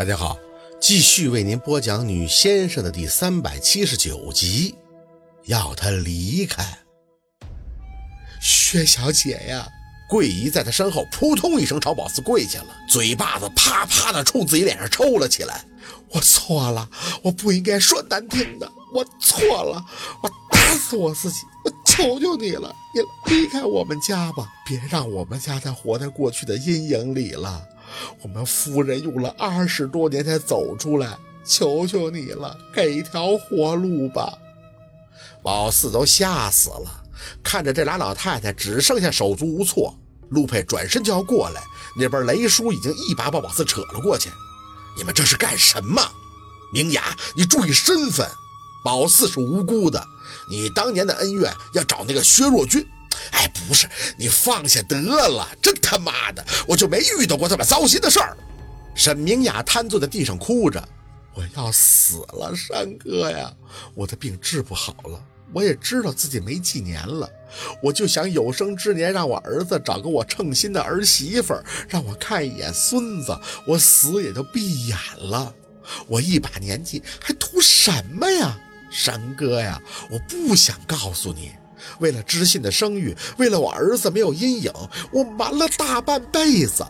[0.00, 0.38] 大家好，
[0.80, 4.74] 继续为您播讲《女先生》的第三百七十九集。
[5.44, 6.78] 要他离开，
[8.40, 9.68] 薛小姐呀！
[10.08, 15.66] 桂姨在她身后扑通一声朝宝四跪下了，嘴巴子啪啪的冲自己脸上抽了起来。
[16.08, 16.88] 我错了，
[17.20, 19.84] 我不应该说难听的，我错了，
[20.22, 21.36] 我打死我自己！
[21.62, 27.62] 我求求你了，你离开我们家吧，别让我们家再活在过去的阴影里了。
[28.22, 34.32] 我们夫人用了二十多年才走出来，求求你了，给条活路吧！
[35.42, 37.04] 宝四都吓死了，
[37.42, 39.96] 看着这俩老太太只剩下手足无措。
[40.30, 41.62] 陆佩转身就要过来，
[41.96, 44.30] 那边雷叔已经一把把宝四扯了过去。
[44.96, 46.00] 你们这是干什么？
[46.72, 48.28] 明雅，你注意身份。
[48.84, 50.06] 宝四是无辜的，
[50.48, 52.86] 你当年的恩怨要找那个薛若君。
[53.32, 55.48] 哎，不是，你放下得了。
[55.62, 58.36] 真他妈的，我就没遇到过这么糟心的事儿。
[58.94, 60.82] 沈明雅瘫坐在地上哭着
[61.34, 63.52] ：“我要死了，山哥呀，
[63.94, 67.28] 我的病治不好了。”我也知道自己没几年了，
[67.82, 71.52] 我就想有生之年让我儿子找个我称心的儿媳妇，
[71.88, 75.52] 让我看一眼孙子，我死也就闭眼了。
[76.06, 78.56] 我一把年纪还图什么呀，
[78.92, 79.82] 山哥呀！
[80.08, 81.50] 我不想告诉你，
[81.98, 84.72] 为了知信的声誉，为了我儿子没有阴影，
[85.12, 86.84] 我瞒了大半辈子。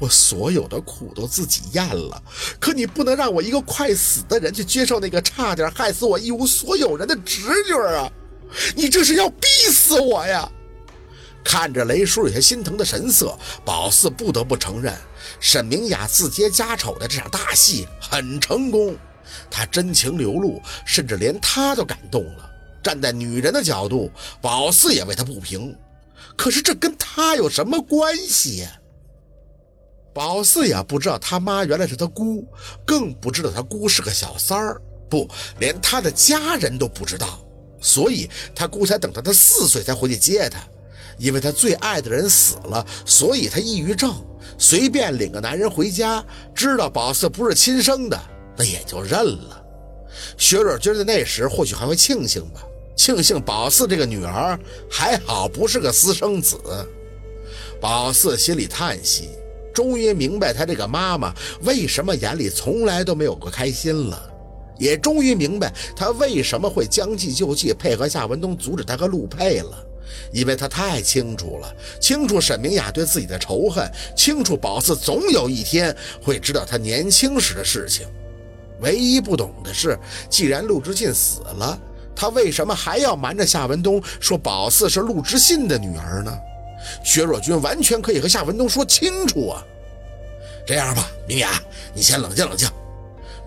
[0.00, 2.22] 我所有的苦都自己咽了，
[2.60, 8.08] 可你不能让我一个快死的人去接受那个差点害死我一无所有人的侄女啊！
[8.76, 10.48] 你这是要逼死我呀！
[11.42, 14.94] 看着雷叔有些心疼的神色，宝四不得不承认，
[15.40, 18.96] 沈明雅自揭家丑的这场大戏很成功，
[19.50, 22.50] 她真情流露，甚至连他都感动了。
[22.82, 25.76] 站在女人的角度，宝四也为她不平，
[26.36, 28.70] 可是这跟他有什么关系呀？
[30.14, 32.44] 宝四也，不知道他妈原来是他姑，
[32.84, 35.28] 更不知道他姑是个小三儿，不，
[35.60, 37.38] 连他的家人都不知道。
[37.80, 40.58] 所以他姑才等到他四岁才回去接他，
[41.18, 44.12] 因为他最爱的人死了，所以他抑郁症，
[44.58, 48.20] 随便领个男人回家，知道宝四不是亲生的，
[48.56, 49.64] 那也就认了。
[50.36, 52.62] 薛若君在那时或许还会庆幸吧，
[52.96, 54.58] 庆幸宝四这个女儿
[54.90, 56.56] 还好不是个私生子。
[57.80, 59.30] 宝四心里叹息。
[59.74, 61.32] 终于明白他这个妈妈
[61.62, 64.20] 为什么眼里从来都没有过开心了，
[64.76, 69.78] 也终于明白他为什么会将计就计配合夏文东阻止他和陆佩了，
[70.32, 78.04] 因为他太清楚了，清楚沈明雅对自己的仇恨，清楚宝四总有一天会知道他年轻时的事情。
[78.80, 79.98] 唯一不懂的是，
[80.30, 81.78] 既然陆之信死了，
[82.14, 86.36] 他为什么还要瞒着夏文东说宝四是陆之信的女儿呢？
[87.04, 89.62] 薛若君完全可以和夏文东说清楚啊！
[90.66, 91.60] 这样吧，明雅，
[91.92, 92.68] 你先冷静冷静。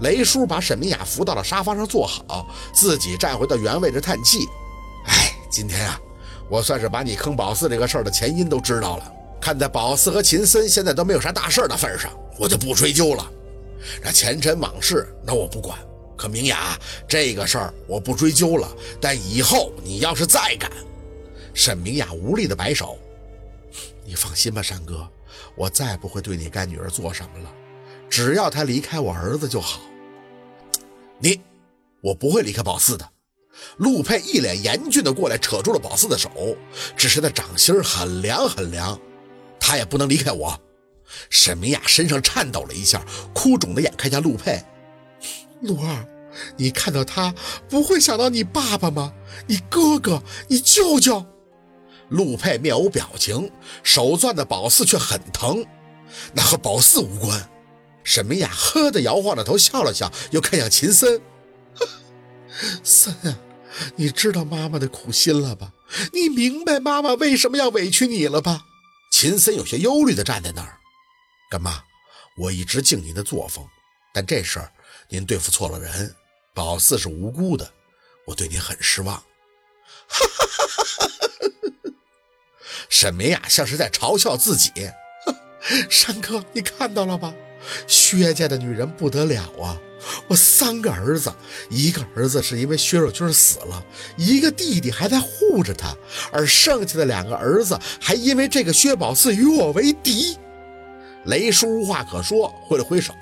[0.01, 4.39] 雷叔把沈明雅扶到了沙发上坐好，自己站回到原位置叹气。
[5.05, 5.99] 哎，今天啊，
[6.49, 9.13] 我算是把你坑宝四这个事儿的前因都知道了。
[9.39, 13.31] 看在宝四和秦森现在都没有啥大事的份上，我就不追究了。
[14.03, 15.79] 那前尘往事，那我不管。
[16.17, 20.71] 可明雅这个事儿我不追究了，但以后你要是再敢……
[21.53, 22.97] 沈明雅无力的摆手。
[24.05, 25.07] 你放心吧，山哥，
[25.55, 27.51] 我再不会对你干女儿做什么了。
[28.09, 29.81] 只要她离开我儿子就好。
[31.17, 31.41] 你，
[32.01, 33.09] 我不会离开宝四的。
[33.77, 36.29] 陆佩一脸严峻的过来，扯住了宝四的手，
[36.95, 38.99] 只是那掌心很凉很凉。
[39.59, 40.59] 他也不能离开我。
[41.29, 44.63] 沈明雅身上颤抖了一下，哭肿的眼看向陆佩。
[45.61, 46.07] 陆二，
[46.57, 47.33] 你看到他
[47.69, 49.13] 不会想到你爸爸吗？
[49.47, 51.25] 你哥哥，你舅舅。
[52.09, 53.51] 陆佩面无表情，
[53.83, 55.65] 手攥的宝四却很疼，
[56.33, 57.49] 那和宝四无关。
[58.03, 61.21] 沈明雅呵的摇晃着头笑了笑，又看向秦森
[62.83, 63.37] ：“森啊，
[63.95, 65.71] 你知道妈妈的苦心了吧？
[66.11, 68.65] 你明白妈妈为什么要委屈你了吧？”
[69.13, 70.79] 秦森有些忧虑的站在那儿
[71.51, 71.83] ：“干妈，
[72.37, 73.67] 我一直敬您的作风，
[74.13, 74.71] 但这事儿
[75.09, 76.15] 您对付错了人，
[76.53, 77.69] 宝四是无辜的，
[78.25, 79.17] 我对您很失望。
[80.07, 81.91] ”哈哈哈哈哈哈！
[82.87, 84.71] 沈明雅像是在嘲笑自己，
[85.89, 87.33] 山哥，你看到了吧？
[87.85, 89.77] 薛家的女人不得了啊！
[90.29, 91.35] 我三个儿子，
[91.69, 95.93] 一个儿子是因为薛若君死了，一个弟弟还在护着他，
[96.31, 100.37] 而剩下的两个儿子还因为这个薛宝四与我为敌。
[101.25, 103.13] 雷叔无话可说，挥了挥手：“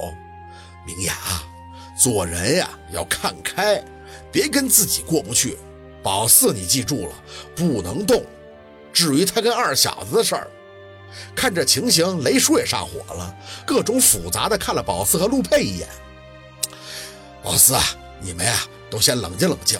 [0.87, 1.15] 明雅，
[1.97, 3.83] 做人呀要看开，
[4.31, 5.57] 别跟自己过不去。
[6.01, 7.13] 宝四，你记住了，
[7.55, 8.23] 不能动。”
[8.93, 10.47] 至于他跟二小子的事儿，
[11.35, 13.35] 看这情形，雷叔也上火了，
[13.65, 15.87] 各种复杂的看了宝四和陆佩一眼。
[17.43, 17.83] 宝四啊，
[18.21, 19.79] 你们呀都先冷静冷静，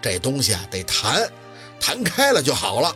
[0.00, 1.28] 这东西啊得谈，
[1.80, 2.94] 谈开了就好了。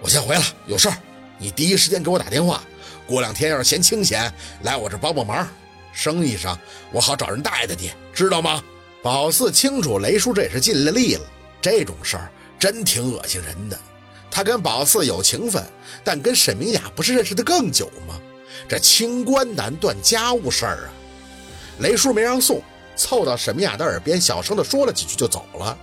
[0.00, 0.96] 我先回了，有事儿
[1.38, 2.62] 你第一时间给我打电话。
[3.08, 4.30] 过两天要是嫌清闲，
[4.62, 5.48] 来我这帮帮忙，
[5.92, 6.56] 生意上
[6.92, 8.62] 我好找人带带你，知道吗？
[9.02, 11.22] 宝四清楚雷叔这也是尽了力了，
[11.60, 13.78] 这种事儿真挺恶心人的。
[14.30, 15.64] 他跟宝四有情分，
[16.04, 18.20] 但跟沈明雅不是认识的更久吗？
[18.68, 20.90] 这清官难断家务事儿啊！
[21.78, 22.60] 雷叔没让送，
[22.94, 25.78] 凑到沈明雅的耳边小声的说了几句就走了。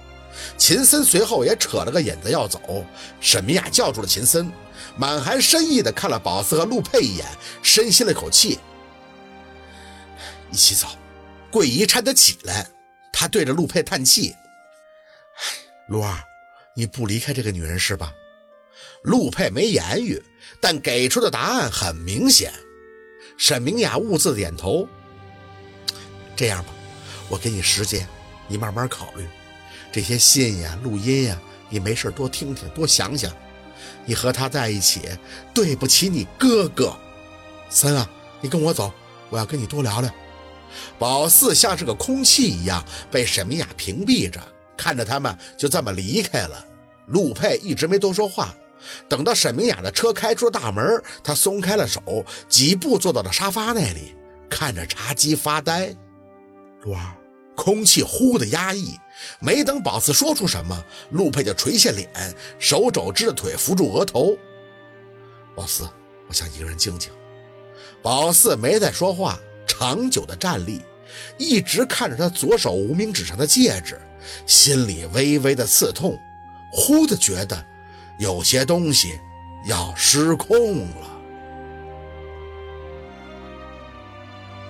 [0.57, 2.85] 秦森随后也扯了个引子要走，
[3.19, 4.51] 沈明雅叫住了秦森，
[4.97, 7.25] 满含深意的看了宝四和陆佩一眼，
[7.61, 8.59] 深吸了口气，
[10.51, 10.87] 一起走。
[11.51, 12.67] 桂姨搀他起来，
[13.13, 14.35] 他对着陆佩叹气
[15.87, 16.13] ：“陆二，
[16.75, 18.13] 你不离开这个女人是吧？”
[19.03, 20.21] 陆佩没言语，
[20.59, 22.51] 但给出的答案很明显。
[23.37, 24.87] 沈明雅兀自点头。
[26.35, 26.73] 这样吧，
[27.29, 28.05] 我给你时间，
[28.47, 29.25] 你慢慢考虑。
[29.95, 33.31] 这些信呀、录音呀，你没事多听听，多想想。
[34.03, 35.03] 你和他在一起，
[35.53, 36.93] 对不起你哥哥。
[37.69, 38.09] 三啊，
[38.41, 38.91] 你跟我走，
[39.29, 40.11] 我要跟你多聊聊。
[40.99, 44.41] 宝四像是个空气一样被沈明雅屏蔽着，
[44.75, 46.61] 看着他们就这么离开了。
[47.05, 48.53] 陆佩一直没多说话。
[49.07, 54.13] 等到沈明雅的车开出了大门，他松开了手，几步坐到了沙发那里，
[54.49, 55.95] 看着茶几发呆。
[56.81, 57.01] 陆二，
[57.55, 58.99] 空气忽的压抑，
[59.39, 62.09] 没等宝四说出什么，陆佩就垂下脸，
[62.59, 64.37] 手肘支着腿扶住额头。
[65.55, 65.83] 宝四，
[66.27, 67.11] 我想一个人静静。
[68.01, 70.81] 宝四没再说话，长久的站立，
[71.37, 73.99] 一直看着他左手无名指上的戒指，
[74.45, 76.19] 心里微微的刺痛，
[76.71, 77.65] 忽的觉得。
[78.17, 79.19] 有些东西
[79.65, 81.21] 要失控了。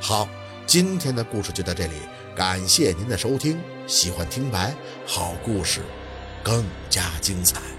[0.02, 0.28] 好，
[0.66, 1.94] 今天的故事就到这里，
[2.36, 3.60] 感谢您的收听。
[3.86, 4.74] 喜欢听白，
[5.06, 5.82] 好故事
[6.44, 7.75] 更加精彩。